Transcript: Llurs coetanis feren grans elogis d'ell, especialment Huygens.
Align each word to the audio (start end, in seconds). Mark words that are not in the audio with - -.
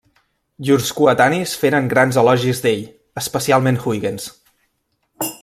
Llurs 0.67 0.87
coetanis 0.99 1.53
feren 1.63 1.91
grans 1.91 2.19
elogis 2.23 2.63
d'ell, 2.65 2.81
especialment 3.25 3.79
Huygens. 3.85 4.27